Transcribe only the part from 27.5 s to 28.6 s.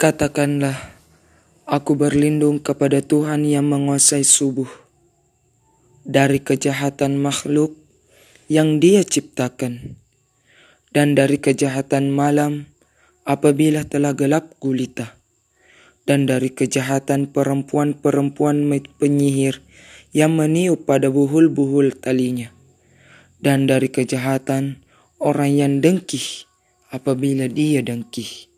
dia dengki